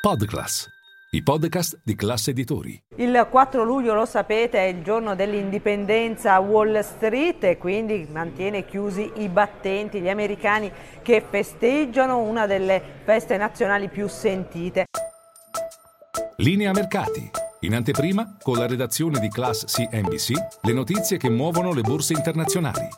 Podclass, 0.00 0.66
i 1.10 1.22
podcast 1.22 1.82
di 1.84 1.94
classe 1.94 2.30
editori. 2.30 2.82
Il 2.96 3.26
4 3.30 3.64
luglio, 3.64 3.92
lo 3.92 4.06
sapete, 4.06 4.56
è 4.56 4.62
il 4.62 4.82
giorno 4.82 5.14
dell'indipendenza 5.14 6.32
a 6.32 6.40
Wall 6.40 6.80
Street 6.80 7.44
e 7.44 7.58
quindi 7.58 8.08
mantiene 8.10 8.64
chiusi 8.64 9.12
i 9.16 9.28
battenti, 9.28 10.00
gli 10.00 10.08
americani 10.08 10.72
che 11.02 11.22
festeggiano 11.28 12.16
una 12.20 12.46
delle 12.46 12.82
feste 13.04 13.36
nazionali 13.36 13.90
più 13.90 14.08
sentite. 14.08 14.86
Linea 16.36 16.72
mercati. 16.72 17.30
In 17.60 17.74
anteprima, 17.74 18.38
con 18.42 18.56
la 18.56 18.66
redazione 18.66 19.20
di 19.20 19.28
Class 19.28 19.66
CNBC, 19.66 20.62
le 20.62 20.72
notizie 20.72 21.18
che 21.18 21.28
muovono 21.28 21.74
le 21.74 21.82
borse 21.82 22.14
internazionali. 22.14 22.88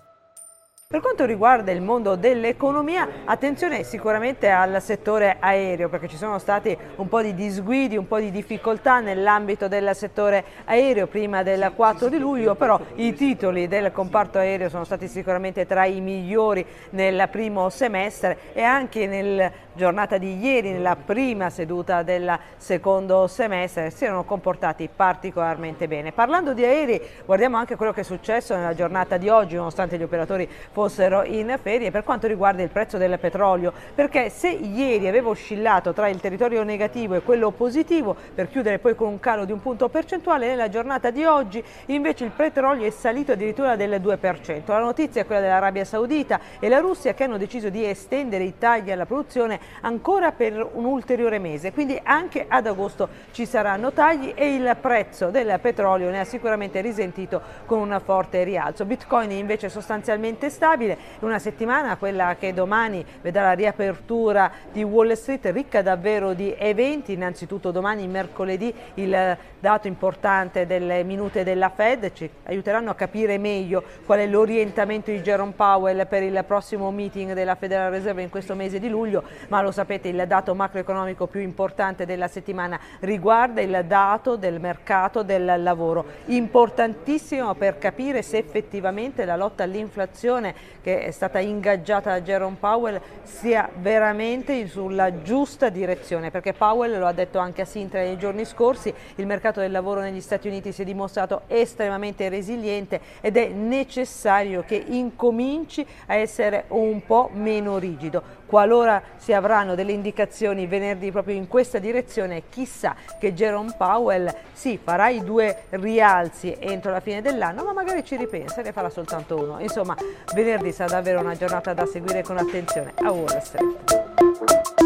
Per 0.93 1.01
quanto 1.01 1.25
riguarda 1.25 1.73
il 1.73 1.81
mondo 1.81 2.17
dell'economia, 2.17 3.09
attenzione 3.25 3.83
sicuramente 3.83 4.51
al 4.51 4.83
settore 4.83 5.39
aereo 5.41 5.89
perché 5.89 6.07
ci 6.07 6.19
sono 6.19 6.39
stati 6.39 6.77
un 6.97 7.09
po' 7.09 7.23
di 7.23 7.33
disguidi, 7.33 7.97
un 7.97 8.07
po' 8.07 8.19
di 8.19 8.31
difficoltà 8.31 9.00
nell'ambito 9.00 9.69
del 9.69 9.93
settore 9.95 10.45
aereo 10.67 11.07
prima 11.07 11.43
del 11.43 11.73
4 11.75 12.11
di 12.11 12.19
luglio, 12.19 12.57
però 12.57 12.79
i 12.97 13.14
titoli 13.14 13.69
del 13.69 13.91
comparto 13.91 14.36
aereo 14.36 14.69
sono 14.69 14.85
stati 14.85 15.09
sicuramente 15.09 15.64
tra 15.64 15.86
i 15.86 16.03
migliori 16.03 16.63
nel 16.91 17.27
primo 17.31 17.71
semestre 17.71 18.53
e 18.53 18.61
anche 18.61 19.07
nella 19.07 19.50
giornata 19.72 20.19
di 20.19 20.39
ieri, 20.45 20.72
nella 20.72 20.97
prima 20.97 21.49
seduta 21.49 22.03
del 22.03 22.39
secondo 22.59 23.27
semestre, 23.29 23.91
si 23.91 24.05
erano 24.05 24.25
comportati 24.25 24.91
particolarmente 24.95 25.89
bene. 25.89 26.13
Parlando 26.13 26.53
di 26.53 26.63
aerei, 26.63 27.00
guardiamo 27.25 27.57
anche 27.57 27.77
quello 27.77 27.95
che 27.95 28.03
è 28.03 28.05
successo 28.05 28.55
nella 28.55 28.75
giornata 28.75 29.17
di 29.17 29.31
oggi, 29.31 29.55
nonostante 29.55 29.97
gli 29.97 30.03
operatori 30.03 30.47
fossero 30.47 30.81
fossero 30.82 31.22
in 31.22 31.57
ferie 31.63 31.93
per 31.93 32.03
quanto 32.03 32.27
riguarda 32.27 32.61
il 32.61 32.69
prezzo 32.69 32.98
del 32.98 33.17
petrolio, 33.20 33.72
perché 33.95 34.31
se 34.31 34.48
ieri 34.48 35.06
aveva 35.06 35.28
oscillato 35.28 35.92
tra 35.92 36.08
il 36.08 36.19
territorio 36.19 36.64
negativo 36.64 37.14
e 37.14 37.22
quello 37.22 37.53
positivo, 37.53 38.17
per 38.34 38.48
chiudere 38.48 38.81
poi 38.81 38.97
con 38.97 39.06
un 39.06 39.20
calo 39.20 39.45
di 39.45 39.53
un 39.53 39.62
punto 39.62 39.89
percentuale, 39.89 40.48
nella 40.48 40.69
giornata 40.69 41.10
di 41.10 41.25
oggi 41.25 41.62
invece 41.86 42.25
il 42.25 42.33
petrolio 42.33 42.84
è 42.84 42.91
salito 42.91 43.30
addirittura 43.30 43.77
del 43.77 44.00
2%. 44.00 44.62
La 44.66 44.80
notizia 44.80 45.20
è 45.20 45.27
quella 45.27 45.41
dell'Arabia 45.41 45.84
Saudita 45.84 46.41
e 46.58 46.69
la 46.69 46.80
Russia 46.80 47.14
che 47.14 47.22
hanno 47.22 47.38
deciso 47.38 47.69
di 47.69 47.88
estendere 47.88 48.42
i 48.42 48.58
tagli 48.58 48.91
alla 48.91 49.06
produzione 49.06 49.60
ancora 49.83 50.33
per 50.33 50.69
un 50.72 50.84
ulteriore 50.84 51.38
mese, 51.38 51.72
quindi 51.72 52.00
anche 52.03 52.44
ad 52.48 52.66
agosto 52.66 53.08
ci 53.30 53.47
saranno 53.47 53.92
tagli 53.92 54.33
e 54.34 54.55
il 54.55 54.77
prezzo 54.80 55.30
del 55.30 55.60
petrolio 55.60 56.10
ne 56.10 56.19
ha 56.19 56.25
sicuramente 56.25 56.80
risentito 56.80 57.41
con 57.66 57.78
un 57.78 58.00
forte 58.05 58.42
rialzo. 58.42 58.84
Bitcoin 58.84 59.30
invece 59.30 59.69
sostanzialmente 59.69 60.50
stabile 60.50 60.70
stabile, 60.73 60.97
una 61.20 61.39
settimana, 61.39 61.97
quella 61.97 62.37
che 62.39 62.55
domani 62.55 63.05
vedrà 63.20 63.42
la 63.42 63.53
riapertura 63.53 64.51
di 64.73 64.83
Wall 64.83 65.12
Street, 65.12 65.45
ricca 65.53 65.83
davvero 65.83 66.33
di 66.33 66.55
eventi, 66.56 67.12
innanzitutto 67.12 67.70
domani 67.70 68.06
mercoledì 68.09 68.73
il 68.95 69.37
dato 69.61 69.87
importante 69.87 70.67
delle 70.67 71.05
minute 71.05 71.45
della 71.45 71.69
Fed, 71.69 72.12
ci 72.12 72.28
aiuteranno 72.45 72.91
a 72.91 72.95
capire 72.95 73.37
meglio 73.37 73.83
qual 74.06 74.20
è 74.20 74.27
l'orientamento 74.27 75.11
di 75.11 75.20
Jerome 75.20 75.53
Powell 75.53 76.06
per 76.06 76.23
il 76.23 76.43
prossimo 76.47 76.91
meeting 76.91 77.34
della 77.34 77.55
Federal 77.55 77.91
Reserve 77.91 78.23
in 78.23 78.31
questo 78.31 78.55
mese 78.55 78.81
di 78.81 78.89
luglio, 78.89 79.23
ma 79.48 79.61
lo 79.61 79.73
sapete 79.73 80.09
il 80.09 80.25
dato 80.27 80.55
macroeconomico 80.55 81.27
più 81.27 81.41
importante 81.41 82.06
della 82.06 82.28
settimana 82.28 82.81
riguarda 83.00 83.61
il 83.61 83.84
dato 83.87 84.37
del 84.37 84.59
mercato 84.59 85.23
del 85.23 85.62
lavoro, 85.62 86.06
importantissimo 86.27 87.55
per 87.55 87.77
capire 87.77 88.23
se 88.23 88.39
effettivamente 88.39 89.27
la 89.27 89.37
lotta 89.37 89.65
all'inflazione 89.65 90.55
che 90.82 91.05
è 91.05 91.10
stata 91.10 91.38
ingaggiata 91.38 92.10
da 92.10 92.20
Jerome 92.20 92.56
Powell 92.58 93.00
sia 93.22 93.68
veramente 93.77 94.66
sulla 94.66 95.22
giusta 95.22 95.69
direzione, 95.69 96.30
perché 96.30 96.52
Powell 96.52 96.98
lo 96.98 97.06
ha 97.06 97.12
detto 97.12 97.38
anche 97.38 97.62
a 97.62 97.64
Sintra 97.64 98.00
nei 98.00 98.19
giorni 98.19 98.44
scorsi, 98.44 98.92
il 99.16 99.27
mercato 99.27 99.60
del 99.60 99.70
lavoro 99.70 100.00
negli 100.00 100.20
Stati 100.20 100.48
Uniti 100.48 100.72
si 100.72 100.82
è 100.82 100.84
dimostrato 100.84 101.42
estremamente 101.46 102.28
resiliente 102.28 103.00
ed 103.20 103.36
è 103.36 103.48
necessario 103.48 104.64
che 104.66 104.82
incominci 104.87 105.87
a 106.06 106.16
essere 106.16 106.64
un 106.69 107.04
po' 107.06 107.31
meno 107.32 107.78
rigido. 107.78 108.41
Qualora 108.47 109.03
si 109.16 109.32
avranno 109.32 109.75
delle 109.75 109.92
indicazioni 109.92 110.66
venerdì 110.66 111.10
proprio 111.10 111.34
in 111.34 111.48
questa 111.48 111.78
direzione, 111.78 112.42
chissà 112.50 112.94
che 113.19 113.32
Jerome 113.32 113.75
Powell 113.78 114.31
sì, 114.53 114.78
farà 114.82 115.08
i 115.08 115.25
due 115.25 115.64
rialzi 115.70 116.54
entro 116.58 116.91
la 116.91 117.00
fine 117.00 117.22
dell'anno, 117.22 117.64
ma 117.64 117.72
magari 117.72 118.04
ci 118.04 118.16
ripensa 118.16 118.60
e 118.60 118.64
ne 118.64 118.72
farà 118.72 118.91
soltanto 118.91 119.37
uno. 119.37 119.58
Insomma, 119.58 119.97
venerdì 120.42 120.72
sarà 120.72 120.94
davvero 120.94 121.20
una 121.20 121.36
giornata 121.36 121.72
da 121.72 121.86
seguire 121.86 122.22
con 122.22 122.36
attenzione. 122.38 122.92
A 123.03 123.10
Wall 123.10 123.41
Street. 123.41 124.81